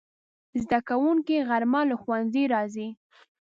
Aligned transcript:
زدهکوونکي 0.63 1.37
غرمه 1.49 1.81
له 1.89 1.95
ښوونځي 2.01 2.43
راځي 2.53 2.87